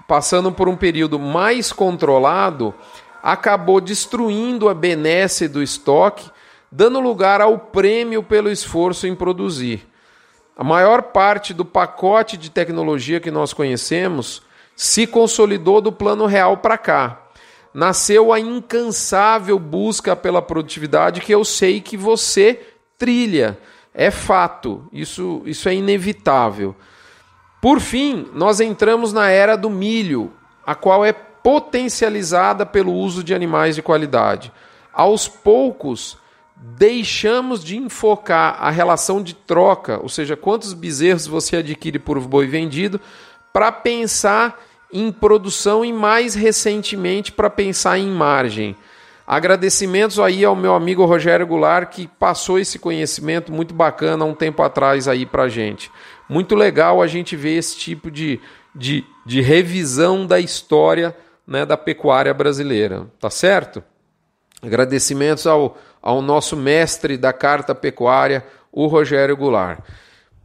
passando 0.08 0.52
por 0.52 0.70
um 0.70 0.76
período 0.78 1.20
mais 1.20 1.74
controlado, 1.74 2.74
acabou 3.22 3.82
destruindo 3.82 4.70
a 4.70 4.74
benesse 4.74 5.50
do 5.50 5.62
estoque, 5.62 6.32
dando 6.72 7.02
lugar 7.02 7.42
ao 7.42 7.60
prêmio 7.60 8.24
pelo 8.24 8.50
esforço 8.50 9.06
em 9.06 9.14
produzir. 9.14 9.86
A 10.56 10.64
maior 10.64 11.04
parte 11.04 11.54
do 11.54 11.66
pacote 11.66 12.38
de 12.38 12.50
tecnologia 12.50 13.20
que 13.20 13.30
nós 13.30 13.52
conhecemos 13.52 14.42
se 14.76 15.06
consolidou 15.06 15.82
do 15.82 15.92
plano 15.92 16.26
real 16.26 16.58
para 16.58 16.78
cá 16.78 17.27
nasceu 17.74 18.34
a 18.34 18.40
incansável 18.40 19.60
busca 19.60 20.16
pela 20.16 20.42
produtividade 20.42 21.22
que 21.22 21.34
eu 21.34 21.46
sei 21.46 21.82
que 21.82 21.96
você 21.96 22.60
trilha. 22.98 23.58
É 23.94 24.12
fato, 24.12 24.88
isso, 24.92 25.42
isso 25.46 25.68
é 25.68 25.74
inevitável. 25.74 26.76
Por 27.62 27.80
fim, 27.80 28.28
nós 28.34 28.60
entramos 28.60 29.12
na 29.12 29.30
era 29.30 29.56
do 29.56 29.70
milho, 29.70 30.32
a 30.66 30.76
qual 30.76 31.04
é 31.04 31.12
potencializada 31.12 32.66
pelo 32.66 32.94
uso 32.94 33.24
de 33.24 33.34
animais 33.34 33.76
de 33.76 33.82
qualidade. 33.82 34.52
Aos 34.94 35.28
poucos, 35.28 36.18
deixamos 36.56 37.64
de 37.64 37.78
enfocar 37.78 38.58
a 38.60 38.70
relação 38.70 39.22
de 39.22 39.34
troca, 39.34 40.00
ou 40.02 40.10
seja, 40.10 40.36
quantos 40.36 40.74
bezerros 40.74 41.28
você 41.28 41.58
adquire 41.58 42.00
por 42.00 42.20
boi 42.20 42.48
vendido, 42.48 43.00
para 43.54 43.72
pensar 43.72 44.60
em 44.92 45.12
produção 45.12 45.84
e 45.84 45.92
mais 45.92 46.36
recentemente 46.36 47.32
para 47.32 47.50
pensar 47.50 47.98
em 47.98 48.10
margem. 48.10 48.76
Agradecimentos 49.26 50.20
aí 50.20 50.46
ao 50.46 50.56
meu 50.56 50.74
amigo 50.74 51.04
Rogério 51.04 51.46
Goulart 51.46 51.90
que 51.90 52.08
passou 52.08 52.58
esse 52.58 52.80
conhecimento 52.80 53.52
muito 53.52 53.74
bacana 53.74 54.24
um 54.24 54.34
tempo 54.34 54.64
atrás 54.64 55.08
aí 55.08 55.26
para 55.26 55.50
gente. 55.50 55.92
Muito 56.30 56.56
legal 56.56 57.02
a 57.02 57.08
gente 57.08 57.36
ver 57.36 57.58
esse 57.58 57.78
tipo 57.78 58.10
de, 58.10 58.40
de, 58.74 59.04
de 59.26 59.42
revisão 59.42 60.26
da 60.26 60.40
história 60.40 61.16
né, 61.46 61.66
da 61.66 61.78
pecuária 61.78 62.34
brasileira, 62.34 63.08
tá 63.20 63.30
certo? 63.30 63.84
Agradecimentos 64.62 65.46
ao, 65.46 65.78
ao 66.02 66.22
nosso 66.22 66.56
mestre 66.58 67.18
da 67.18 67.32
carta 67.32 67.76
pecuária, 67.76 68.46
o 68.72 68.88
Rogério 68.88 69.36
Goulart. 69.36 69.80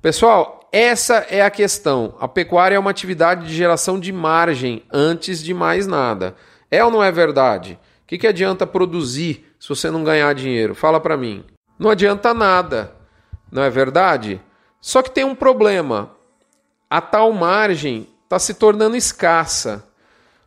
Pessoal, 0.01 0.62
essa 0.73 1.27
é 1.29 1.43
a 1.43 1.51
questão. 1.51 2.15
A 2.19 2.27
pecuária 2.27 2.77
é 2.77 2.79
uma 2.79 2.91
atividade 2.91 3.47
de 3.47 3.55
geração 3.55 4.01
de 4.01 4.11
margem 4.11 4.83
antes 4.91 5.43
de 5.43 5.53
mais 5.53 5.87
nada. 5.87 6.35
É 6.71 6.83
ou 6.83 6.91
não 6.91 7.05
é 7.05 7.13
verdade? 7.13 7.79
O 8.03 8.07
que, 8.07 8.17
que 8.17 8.27
adianta 8.27 8.67
produzir 8.67 9.55
se 9.61 9.69
você 9.69 9.91
não 9.91 10.03
ganhar 10.03 10.35
dinheiro? 10.35 10.75
Fala 10.75 10.99
para 10.99 11.15
mim. 11.15 11.45
Não 11.79 11.91
adianta 11.91 12.33
nada. 12.33 12.95
Não 13.51 13.63
é 13.63 13.69
verdade? 13.69 14.41
Só 14.81 15.03
que 15.03 15.11
tem 15.11 15.25
um 15.25 15.35
problema. 15.35 16.11
A 16.89 17.03
tal 17.03 17.31
margem 17.35 18.09
está 18.25 18.39
se 18.39 18.55
tornando 18.55 18.97
escassa. 18.97 19.85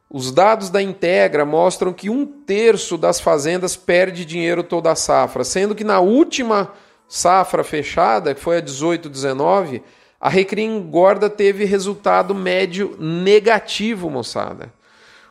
Os 0.10 0.32
dados 0.32 0.72
da 0.72 0.82
Integra 0.82 1.46
mostram 1.46 1.94
que 1.94 2.10
um 2.10 2.26
terço 2.26 2.98
das 2.98 3.20
fazendas 3.20 3.76
perde 3.76 4.26
dinheiro 4.26 4.64
toda 4.64 4.92
a 4.92 4.96
safra, 4.96 5.44
sendo 5.44 5.76
que 5.76 5.84
na 5.84 6.00
última 6.00 6.72
safra 7.08 7.64
fechada, 7.64 8.34
que 8.34 8.42
foi 8.42 8.58
a 8.58 8.62
18-19, 8.62 9.84
a 10.20 10.30
Recrim 10.30 10.78
Engorda 10.78 11.30
teve 11.30 11.66
resultado 11.66 12.34
médio 12.34 12.96
negativo, 13.00 14.10
moçada. 14.10 14.74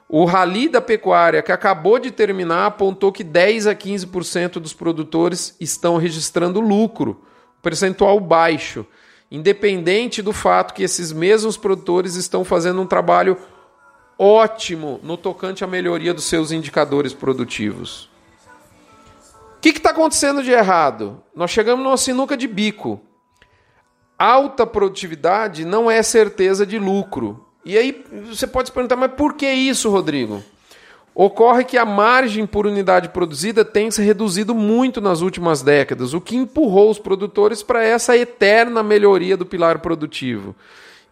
O 0.09 0.25
Rally 0.25 0.69
da 0.69 0.81
Pecuária, 0.81 1.43
que 1.43 1.51
acabou 1.51 1.99
de 1.99 2.11
terminar, 2.11 2.67
apontou 2.67 3.11
que 3.11 3.25
10 3.25 3.67
a 3.67 3.75
15% 3.75 4.61
dos 4.61 4.75
produtores 4.75 5.57
estão 5.59 5.97
registrando 5.97 6.61
lucro, 6.61 7.23
percentual 7.63 8.21
baixo, 8.21 8.87
independente 9.31 10.23
do 10.23 10.33
fato 10.33 10.75
que 10.75 10.83
esses 10.83 11.11
mesmos 11.11 11.57
produtores 11.57 12.15
estão 12.15 12.45
fazendo 12.45 12.81
um 12.81 12.87
trabalho 12.87 13.37
ótimo 14.19 15.01
no 15.03 15.17
tocante 15.17 15.65
à 15.65 15.67
melhoria 15.67 16.15
dos 16.15 16.25
seus 16.25 16.53
indicadores 16.53 17.13
produtivos. 17.13 18.11
O 19.57 19.61
que 19.61 19.71
está 19.71 19.91
acontecendo 19.91 20.43
de 20.43 20.51
errado? 20.51 21.23
Nós 21.35 21.51
chegamos 21.51 21.83
numa 21.83 21.97
sinuca 21.97 22.37
de 22.37 22.47
bico. 22.47 23.01
Alta 24.25 24.67
produtividade 24.67 25.67
não 25.67 25.91
é 25.91 26.03
certeza 26.03 26.65
de 26.65 26.79
lucro. 26.79 27.45
E 27.63 27.77
aí 27.77 28.03
você 28.27 28.47
pode 28.47 28.69
se 28.69 28.73
perguntar, 28.73 28.97
mas 28.97 29.13
por 29.13 29.35
que 29.35 29.47
isso, 29.47 29.91
Rodrigo? 29.91 30.43
Ocorre 31.15 31.63
que 31.63 31.77
a 31.77 31.85
margem 31.85 32.47
por 32.47 32.67
unidade 32.67 33.11
produzida 33.11 33.67
tem 33.67 33.91
se 33.91 34.01
reduzido 34.03 34.55
muito 34.55 34.99
nas 34.99 35.21
últimas 35.21 35.61
décadas, 35.61 36.15
o 36.15 36.23
que 36.23 36.37
empurrou 36.37 36.91
os 36.91 36.99
produtores 36.99 37.63
para 37.63 37.85
essa 37.85 38.17
eterna 38.17 38.83
melhoria 38.83 39.37
do 39.37 39.45
pilar 39.45 39.81
produtivo. 39.81 40.57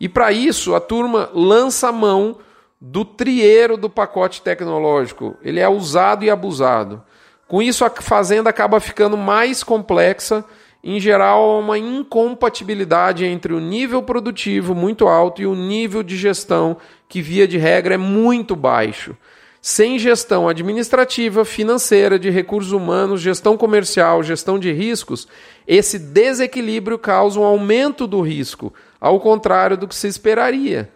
E 0.01 0.09
para 0.09 0.33
isso, 0.33 0.75
a 0.75 0.81
turma 0.81 1.29
lança 1.35 1.91
a 1.91 1.93
mão 1.93 2.39
do 2.81 3.05
trieiro 3.05 3.77
do 3.77 3.91
pacote 3.91 4.41
tecnológico. 4.41 5.37
Ele 5.43 5.61
é 5.61 5.69
usado 5.69 6.25
e 6.25 6.31
abusado. 6.31 7.03
Com 7.47 7.61
isso, 7.61 7.85
a 7.85 7.91
fazenda 7.91 8.49
acaba 8.49 8.81
ficando 8.81 9.19
mais 9.19 9.63
complexa. 9.63 10.43
Em 10.85 10.99
geral, 10.99 11.61
uma 11.61 11.79
incompatibilidade 11.79 13.25
entre 13.25 13.53
o 13.53 13.61
nível 13.61 14.03
produtivo 14.03 14.75
muito 14.75 15.07
alto 15.07 15.41
e 15.41 15.47
o 15.47 15.55
nível 15.55 16.03
de 16.03 16.17
gestão, 16.17 16.77
que 17.09 17.23
via 17.23 17.47
de 17.47 17.57
regra 17.57 17.95
é 17.95 17.99
muito 17.99 18.57
baixo. 18.57 19.17
Sem 19.61 19.97
gestão 19.97 20.49
administrativa, 20.49 21.45
financeira, 21.45 22.19
de 22.19 22.31
recursos 22.31 22.73
humanos, 22.73 23.21
gestão 23.21 23.57
comercial, 23.57 24.25
gestão 24.25 24.59
de 24.59 24.73
riscos, 24.73 25.29
esse 25.69 26.01
desequilíbrio 26.01 26.99
causa 26.99 27.39
um 27.39 27.45
aumento 27.45 28.09
do 28.09 28.21
risco, 28.21 28.75
ao 29.01 29.21
contrário 29.21 29.77
do 29.77 29.87
que 29.87 29.95
se 29.95 30.09
esperaria. 30.09 30.91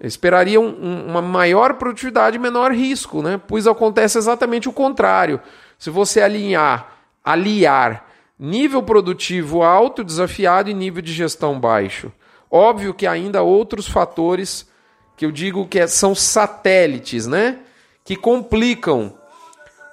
Esperaria 0.00 0.58
um, 0.58 1.06
uma 1.08 1.20
maior 1.20 1.74
produtividade 1.74 2.36
e 2.36 2.40
menor 2.40 2.72
risco, 2.72 3.20
né? 3.20 3.38
pois 3.46 3.66
acontece 3.66 4.16
exatamente 4.16 4.66
o 4.66 4.72
contrário. 4.72 5.38
Se 5.78 5.90
você 5.90 6.22
alinhar, 6.22 6.90
aliar 7.22 8.05
nível 8.38 8.82
produtivo 8.82 9.62
alto, 9.62 10.04
desafiado 10.04 10.70
e 10.70 10.74
nível 10.74 11.02
de 11.02 11.12
gestão 11.12 11.58
baixo. 11.58 12.12
Óbvio 12.50 12.94
que 12.94 13.06
ainda 13.06 13.40
há 13.40 13.42
outros 13.42 13.88
fatores 13.88 14.68
que 15.16 15.24
eu 15.24 15.32
digo 15.32 15.66
que 15.66 15.78
é, 15.78 15.86
são 15.86 16.14
satélites, 16.14 17.26
né? 17.26 17.60
Que 18.04 18.14
complicam, 18.14 19.14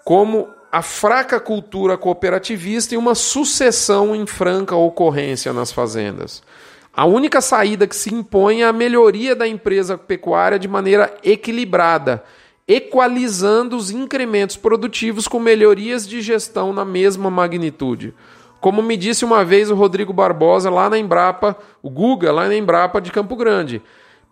como 0.04 0.50
a 0.72 0.82
fraca 0.82 1.40
cultura 1.40 1.98
cooperativista 1.98 2.94
e 2.94 2.98
uma 2.98 3.16
sucessão 3.16 4.16
em 4.16 4.26
franca 4.26 4.76
ocorrência 4.76 5.54
nas 5.54 5.72
fazendas. 5.72 6.44
A 6.92 7.06
única 7.06 7.42
saída 7.42 7.88
que 7.88 7.96
se 7.96 8.14
impõe 8.14 8.62
é 8.62 8.66
a 8.66 8.74
melhoria 8.74 9.36
da 9.36 9.48
empresa 9.48 9.98
pecuária 9.98 10.60
de 10.60 10.68
maneira 10.68 11.16
equilibrada, 11.24 12.24
equalizando 12.68 13.76
os 13.76 13.92
incrementos 13.92 14.56
produtivos 14.56 15.28
com 15.28 15.40
melhorias 15.40 16.08
de 16.08 16.22
gestão 16.22 16.72
na 16.72 16.86
mesma 16.86 17.30
magnitude. 17.30 18.14
Como 18.62 18.82
me 18.82 18.96
disse 18.96 19.26
uma 19.26 19.44
vez 19.44 19.70
o 19.70 19.76
Rodrigo 19.76 20.14
Barbosa 20.14 20.70
lá 20.70 20.90
na 20.90 20.98
Embrapa, 20.98 21.58
o 21.82 21.90
Guga 21.90 22.32
lá 22.32 22.48
na 22.48 22.56
Embrapa 22.56 23.02
de 23.02 23.12
Campo 23.12 23.36
Grande. 23.36 23.82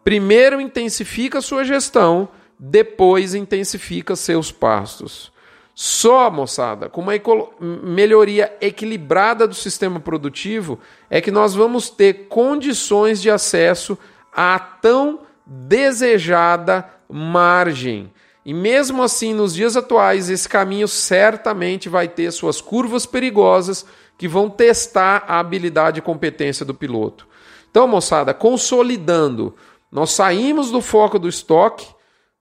Primeiro 0.04 0.62
intensifica 0.62 1.42
sua 1.42 1.66
gestão, 1.66 2.30
depois 2.58 3.36
intensifica 3.36 4.16
seus 4.16 4.52
pastos. 4.52 5.32
Só, 5.74 6.30
moçada, 6.30 6.90
com 6.90 7.02
uma 7.02 7.14
melhoria 7.60 8.56
equilibrada 8.62 9.48
do 9.48 9.56
sistema 9.56 10.00
produtivo 10.00 10.80
é 11.10 11.20
que 11.20 11.32
nós 11.32 11.54
vamos 11.56 11.90
ter 11.90 12.28
condições 12.28 13.22
de 13.22 13.30
acesso 13.30 13.98
à 14.32 14.60
tão 14.60 15.22
desejada 15.46 16.88
margem. 17.12 18.12
E 18.46 18.54
mesmo 18.54 19.04
assim, 19.04 19.34
nos 19.34 19.54
dias 19.54 19.78
atuais, 19.78 20.30
esse 20.30 20.48
caminho 20.48 20.88
certamente 20.88 21.90
vai 21.90 22.08
ter 22.08 22.32
suas 22.32 22.60
curvas 22.60 23.06
perigosas 23.06 23.86
que 24.18 24.28
vão 24.28 24.50
testar 24.50 25.24
a 25.28 25.40
habilidade 25.40 26.00
e 26.00 26.02
competência 26.02 26.66
do 26.66 26.74
piloto. 26.74 27.28
Então, 27.70 27.88
moçada, 27.88 28.34
consolidando, 28.34 29.56
nós 29.92 30.12
saímos 30.12 30.72
do 30.72 30.82
foco 30.82 31.20
do 31.20 31.30
estoque 31.30 31.88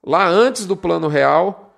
lá 0.05 0.27
antes 0.27 0.66
do 0.66 0.77
plano 0.77 1.09
real 1.09 1.71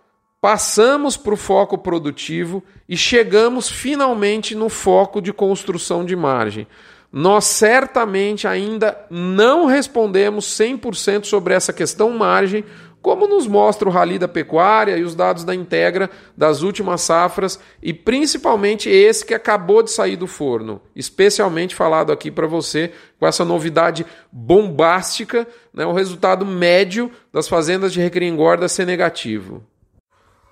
passamos 0.43 1.17
para 1.17 1.35
o 1.35 1.37
foco 1.37 1.79
produtivo 1.79 2.65
e 2.89 2.97
chegamos 2.97 3.69
finalmente 3.71 4.57
no 4.57 4.69
foco 4.69 5.23
de 5.23 5.33
construção 5.33 6.05
de 6.05 6.17
margem. 6.17 6.67
Nós 7.13 7.45
certamente 7.45 8.49
ainda 8.49 9.07
não 9.09 9.67
respondemos 9.67 10.47
100% 10.47 11.27
sobre 11.27 11.55
essa 11.55 11.73
questão 11.73 12.11
margem, 12.11 12.65
como 13.03 13.27
nos 13.27 13.49
mostra 13.49 13.89
o 13.89 13.93
Rally 13.93 14.17
da 14.17 14.29
Pecuária 14.29 14.97
e 14.97 15.03
os 15.03 15.17
dados 15.17 15.43
da 15.43 15.53
Integra 15.53 16.09
das 16.37 16.63
últimas 16.63 17.01
safras 17.01 17.59
e 17.83 17.93
principalmente 17.93 18.89
esse 18.89 19.27
que 19.27 19.35
acabou 19.35 19.83
de 19.83 19.91
sair 19.91 20.15
do 20.15 20.29
forno, 20.29 20.81
especialmente 20.95 21.75
falado 21.75 22.13
aqui 22.13 22.31
para 22.31 22.47
você 22.47 22.93
com 23.19 23.27
essa 23.27 23.45
novidade 23.45 24.07
bombástica, 24.31 25.47
né, 25.75 25.85
o 25.85 25.93
resultado 25.93 26.47
médio 26.47 27.11
das 27.33 27.49
fazendas 27.49 27.93
de 27.93 28.01
recria 28.01 28.29
engorda 28.29 28.69
ser 28.69 28.87
negativo. 28.87 29.65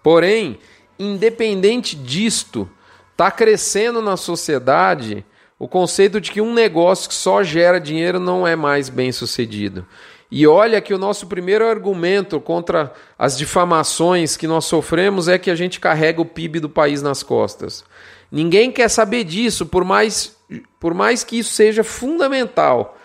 Porém, 0.03 0.59
independente 0.99 1.95
disto, 1.95 2.69
está 3.13 3.31
crescendo 3.31 4.03
na 4.03 4.17
sociedade 4.17 5.25
o 5.57 5.69
conceito 5.69 6.21
de 6.21 6.33
que 6.33 6.41
um 6.41 6.55
negócio 6.55 7.09
que 7.09 7.15
só 7.15 7.43
gera 7.43 7.79
dinheiro 7.79 8.19
não 8.19 8.47
é 8.47 8.57
mais 8.57 8.89
bem 8.89 9.13
sucedido. 9.13 9.87
E 10.31 10.47
olha 10.47 10.81
que 10.81 10.95
o 10.95 10.99
nosso 10.99 11.27
primeiro 11.27 11.67
argumento 11.67 12.41
contra 12.41 12.93
as 13.19 13.37
difamações 13.37 14.37
que 14.37 14.47
nós 14.47 14.65
sofremos 14.65 15.27
é 15.27 15.39
que 15.39 15.51
a 15.51 15.57
gente 15.57 15.81
carrega 15.81 16.21
o 16.21 16.25
PIB 16.25 16.61
do 16.61 16.69
país 16.69 17.03
nas 17.03 17.23
costas. 17.23 17.85
Ninguém 18.31 18.71
quer 18.71 18.89
saber 18.89 19.25
disso, 19.25 19.67
por 19.67 19.85
mais, 19.85 20.37
por 20.79 20.95
mais 20.95 21.25
que 21.25 21.39
isso 21.39 21.53
seja 21.53 21.83
fundamental. 21.83 22.97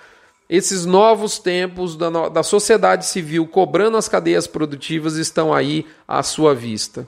Esses 0.47 0.85
novos 0.85 1.39
tempos 1.39 1.97
da, 1.97 2.29
da 2.29 2.43
sociedade 2.43 3.07
civil 3.07 3.47
cobrando 3.47 3.97
as 3.97 4.07
cadeias 4.07 4.45
produtivas 4.45 5.15
estão 5.15 5.51
aí 5.51 5.88
à 6.07 6.21
sua 6.21 6.53
vista. 6.53 7.07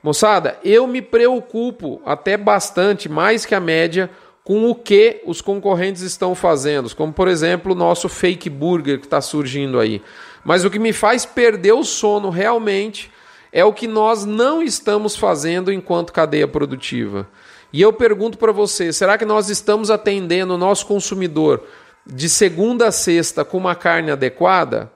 Moçada, 0.00 0.58
eu 0.64 0.86
me 0.86 1.02
preocupo 1.02 2.00
até 2.06 2.36
bastante, 2.36 3.08
mais 3.08 3.44
que 3.44 3.54
a 3.54 3.60
média, 3.60 4.08
com 4.50 4.68
o 4.68 4.74
que 4.74 5.22
os 5.24 5.40
concorrentes 5.40 6.02
estão 6.02 6.34
fazendo, 6.34 6.92
como 6.96 7.12
por 7.12 7.28
exemplo 7.28 7.70
o 7.70 7.74
nosso 7.76 8.08
fake 8.08 8.50
burger 8.50 8.98
que 8.98 9.06
está 9.06 9.20
surgindo 9.20 9.78
aí. 9.78 10.02
Mas 10.44 10.64
o 10.64 10.70
que 10.70 10.80
me 10.80 10.92
faz 10.92 11.24
perder 11.24 11.70
o 11.70 11.84
sono 11.84 12.30
realmente 12.30 13.12
é 13.52 13.64
o 13.64 13.72
que 13.72 13.86
nós 13.86 14.24
não 14.24 14.60
estamos 14.60 15.14
fazendo 15.14 15.72
enquanto 15.72 16.12
cadeia 16.12 16.48
produtiva. 16.48 17.28
E 17.72 17.80
eu 17.80 17.92
pergunto 17.92 18.38
para 18.38 18.50
você: 18.50 18.92
será 18.92 19.16
que 19.16 19.24
nós 19.24 19.48
estamos 19.48 19.88
atendendo 19.88 20.54
o 20.54 20.58
nosso 20.58 20.84
consumidor 20.84 21.62
de 22.04 22.28
segunda 22.28 22.88
a 22.88 22.90
sexta 22.90 23.44
com 23.44 23.56
uma 23.56 23.76
carne 23.76 24.10
adequada, 24.10 24.90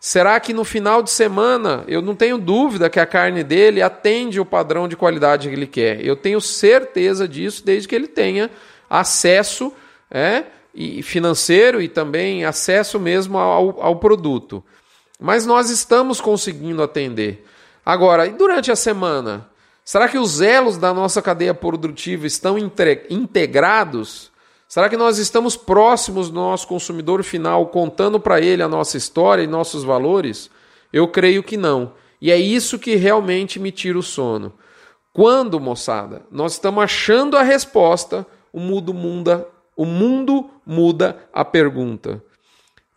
será 0.00 0.40
que 0.40 0.52
no 0.52 0.64
final 0.64 1.00
de 1.00 1.12
semana 1.12 1.84
eu 1.86 2.02
não 2.02 2.16
tenho 2.16 2.38
dúvida 2.38 2.90
que 2.90 2.98
a 2.98 3.06
carne 3.06 3.44
dele 3.44 3.80
atende 3.80 4.40
o 4.40 4.44
padrão 4.44 4.88
de 4.88 4.96
qualidade 4.96 5.48
que 5.48 5.54
ele 5.54 5.68
quer? 5.68 6.04
Eu 6.04 6.16
tenho 6.16 6.40
certeza 6.40 7.28
disso 7.28 7.64
desde 7.64 7.86
que 7.86 7.94
ele 7.94 8.08
tenha 8.08 8.50
acesso 8.88 9.72
é, 10.10 10.44
e 10.74 11.02
financeiro 11.02 11.80
e 11.80 11.88
também 11.88 12.44
acesso 12.44 13.00
mesmo 13.00 13.38
ao, 13.38 13.82
ao 13.82 13.96
produto. 13.96 14.62
Mas 15.18 15.46
nós 15.46 15.70
estamos 15.70 16.20
conseguindo 16.20 16.82
atender. 16.82 17.46
Agora, 17.84 18.26
e 18.26 18.32
durante 18.32 18.70
a 18.70 18.76
semana? 18.76 19.48
Será 19.84 20.08
que 20.08 20.18
os 20.18 20.40
elos 20.40 20.76
da 20.76 20.92
nossa 20.92 21.22
cadeia 21.22 21.54
produtiva 21.54 22.26
estão 22.26 22.56
integrados? 22.58 24.32
Será 24.68 24.88
que 24.88 24.96
nós 24.96 25.16
estamos 25.18 25.56
próximos 25.56 26.28
do 26.28 26.34
nosso 26.34 26.66
consumidor 26.66 27.22
final, 27.22 27.68
contando 27.68 28.18
para 28.18 28.40
ele 28.40 28.64
a 28.64 28.68
nossa 28.68 28.96
história 28.96 29.44
e 29.44 29.46
nossos 29.46 29.84
valores? 29.84 30.50
Eu 30.92 31.06
creio 31.06 31.42
que 31.42 31.56
não. 31.56 31.92
E 32.20 32.32
é 32.32 32.36
isso 32.36 32.78
que 32.78 32.96
realmente 32.96 33.60
me 33.60 33.70
tira 33.70 33.96
o 33.96 34.02
sono. 34.02 34.52
Quando, 35.12 35.60
moçada, 35.60 36.26
nós 36.30 36.54
estamos 36.54 36.82
achando 36.82 37.36
a 37.36 37.42
resposta, 37.42 38.26
o 38.56 38.58
mundo 38.58 38.94
muda, 38.94 39.46
o 39.76 39.84
mundo 39.84 40.48
muda 40.64 41.28
a 41.30 41.44
pergunta. 41.44 42.22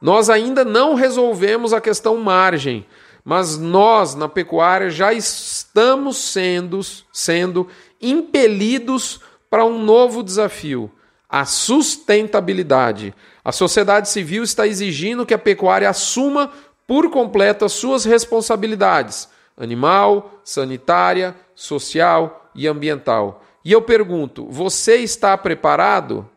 Nós 0.02 0.30
ainda 0.30 0.64
não 0.64 0.94
resolvemos 0.94 1.74
a 1.74 1.82
questão 1.82 2.16
margem, 2.16 2.86
mas 3.26 3.58
nós 3.58 4.16
na 4.16 4.30
pecuária 4.30 4.90
já 4.90 5.12
estamos 5.12 6.16
sendo 6.16 6.80
sendo 7.12 7.68
impelidos 8.02 9.20
para 9.50 9.66
um 9.66 9.84
novo 9.84 10.24
desafio 10.24 10.90
a 11.28 11.44
sustentabilidade. 11.44 13.14
A 13.44 13.52
sociedade 13.52 14.08
civil 14.08 14.44
está 14.44 14.66
exigindo 14.66 15.26
que 15.26 15.34
a 15.34 15.38
pecuária 15.38 15.90
assuma 15.90 16.52
por 16.88 17.12
completo 17.12 17.66
as 17.66 17.74
suas 17.74 18.06
responsabilidades 18.06 19.28
animal, 19.58 20.40
sanitária, 20.42 21.36
social 21.54 22.50
e 22.56 22.66
ambiental. 22.66 23.44
E 23.64 23.72
eu 23.72 23.82
pergunto: 23.82 24.48
você 24.50 24.98
está 24.98 25.38
preparado? 25.38 26.30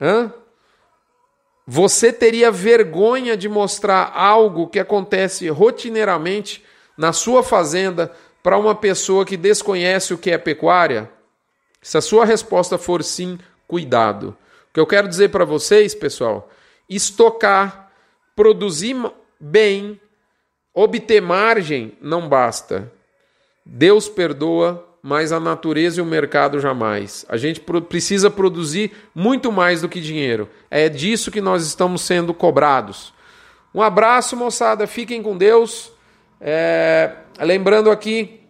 Hã? 0.00 0.32
Você 1.66 2.12
teria 2.12 2.50
vergonha 2.50 3.36
de 3.36 3.48
mostrar 3.48 4.12
algo 4.14 4.68
que 4.68 4.78
acontece 4.78 5.48
rotineiramente 5.48 6.62
na 6.96 7.12
sua 7.12 7.42
fazenda 7.42 8.12
para 8.42 8.58
uma 8.58 8.74
pessoa 8.74 9.24
que 9.24 9.36
desconhece 9.36 10.12
o 10.12 10.18
que 10.18 10.30
é 10.30 10.36
pecuária? 10.36 11.10
Se 11.80 11.96
a 11.96 12.02
sua 12.02 12.26
resposta 12.26 12.76
for 12.76 13.02
sim, 13.02 13.38
cuidado. 13.66 14.36
O 14.70 14.74
que 14.74 14.80
eu 14.80 14.86
quero 14.86 15.08
dizer 15.08 15.30
para 15.30 15.44
vocês, 15.44 15.94
pessoal, 15.94 16.50
estocar, 16.88 17.90
produzir 18.36 18.96
bem, 19.40 19.98
obter 20.74 21.22
margem 21.22 21.96
não 22.00 22.28
basta. 22.28 22.92
Deus 23.64 24.08
perdoa, 24.08 24.86
mas 25.06 25.32
a 25.32 25.38
natureza 25.38 26.00
e 26.00 26.02
o 26.02 26.06
mercado 26.06 26.58
jamais. 26.58 27.26
A 27.28 27.36
gente 27.36 27.60
precisa 27.60 28.30
produzir 28.30 28.90
muito 29.14 29.52
mais 29.52 29.82
do 29.82 29.88
que 29.88 30.00
dinheiro. 30.00 30.48
É 30.70 30.88
disso 30.88 31.30
que 31.30 31.42
nós 31.42 31.66
estamos 31.66 32.00
sendo 32.00 32.32
cobrados. 32.32 33.12
Um 33.74 33.82
abraço, 33.82 34.34
moçada. 34.34 34.86
Fiquem 34.86 35.22
com 35.22 35.36
Deus. 35.36 35.92
É... 36.40 37.16
Lembrando 37.38 37.90
aqui 37.90 38.40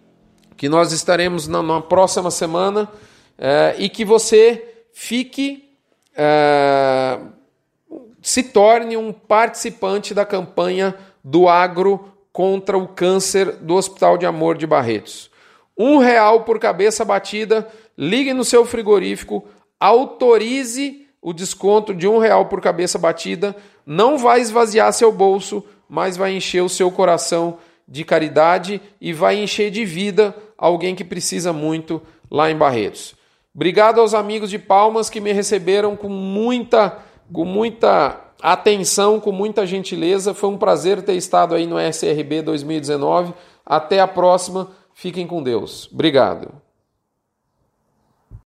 que 0.57 0.69
nós 0.69 0.93
estaremos 0.93 1.49
na, 1.49 1.61
na 1.61 1.81
próxima 1.81 2.31
semana 2.31 2.89
é, 3.37 3.75
e 3.77 3.89
que 3.89 4.05
você 4.05 4.85
fique. 4.93 5.75
É, 6.17 7.19
se 8.23 8.45
torne 8.45 8.97
um 8.97 9.13
participante 9.13 10.15
da 10.15 10.25
campanha 10.25 10.95
do 11.25 11.49
agro 11.49 12.13
contra 12.33 12.79
o 12.79 12.87
câncer 12.87 13.57
do 13.57 13.75
Hospital 13.75 14.17
de 14.17 14.25
Amor 14.25 14.57
de 14.57 14.69
Barretos. 14.69 15.34
Um 15.77 15.99
real 15.99 16.43
por 16.43 16.59
cabeça 16.59 17.05
batida, 17.05 17.69
ligue 17.97 18.33
no 18.33 18.45
seu 18.45 18.65
frigorífico, 18.65 19.45
autorize 19.79 21.07
o 21.21 21.33
desconto 21.33 21.95
de 21.95 22.07
um 22.07 22.19
real 22.19 22.47
por 22.47 22.61
cabeça 22.61 22.99
batida, 22.99 23.57
não 23.87 24.19
vai 24.19 24.41
esvaziar 24.41 24.93
seu 24.93 25.11
bolso, 25.11 25.65
mas 25.89 26.17
vai 26.17 26.35
encher 26.35 26.63
o 26.63 26.69
seu 26.69 26.91
coração 26.91 27.59
de 27.87 28.05
caridade 28.05 28.81
e 29.01 29.13
vai 29.13 29.37
encher 29.37 29.71
de 29.71 29.85
vida 29.85 30.35
alguém 30.57 30.95
que 30.95 31.05
precisa 31.05 31.53
muito 31.53 32.01
lá 32.31 32.51
em 32.51 32.57
Barretos. 32.57 33.15
Obrigado 33.55 34.01
aos 34.01 34.15
amigos 34.15 34.51
de 34.51 34.59
Palmas 34.59 35.09
que 35.09 35.21
me 35.21 35.33
receberam 35.33 35.97
com 35.97 36.09
muita, 36.09 36.99
com 37.33 37.45
muita 37.45 38.21
atenção, 38.43 39.21
com 39.21 39.31
muita 39.31 39.67
gentileza. 39.67 40.35
Foi 40.35 40.51
um 40.51 40.59
prazer 40.59 41.03
ter 41.03 41.15
estado 41.15 41.55
aí 41.55 41.67
no 41.67 41.79
SRB 41.79 42.43
2019. 42.43 43.33
Até 43.65 44.01
a 44.01 44.09
próxima. 44.09 44.71
Fiquem 44.95 45.27
com 45.27 45.43
Deus. 45.43 45.91
Obrigado. 45.93 46.64